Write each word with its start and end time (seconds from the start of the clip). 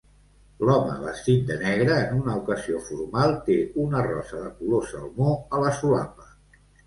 L'home 0.67 0.93
vestit 1.01 1.43
de 1.49 1.57
negre 1.63 1.97
en 2.05 2.15
una 2.23 2.37
ocasió 2.39 2.79
formal 2.87 3.35
té 3.49 3.59
una 3.85 4.01
rosa 4.09 4.41
de 4.47 4.51
color 4.63 4.89
salmó 4.93 5.29
a 5.37 5.61
la 5.65 5.75
solapa. 5.83 6.29